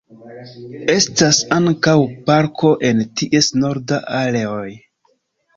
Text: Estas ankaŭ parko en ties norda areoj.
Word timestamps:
Estas 0.93 1.41
ankaŭ 1.57 1.95
parko 2.31 2.71
en 2.91 3.05
ties 3.21 3.51
norda 3.65 4.01
areoj. 4.25 4.69